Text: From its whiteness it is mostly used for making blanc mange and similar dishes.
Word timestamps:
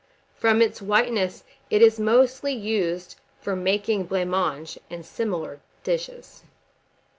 From 0.33 0.63
its 0.63 0.81
whiteness 0.81 1.43
it 1.69 1.79
is 1.83 1.99
mostly 1.99 2.53
used 2.53 3.17
for 3.39 3.55
making 3.55 4.05
blanc 4.05 4.31
mange 4.31 4.79
and 4.89 5.05
similar 5.05 5.59
dishes. 5.83 6.41